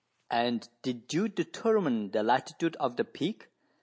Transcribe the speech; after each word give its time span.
"And 0.31 0.67
did 0.81 1.13
you 1.13 1.27
determine 1.27 2.09
the 2.09 2.23
latitude 2.23 2.75
of 2.77 2.97
the 2.97 3.05
peak 3.05 3.49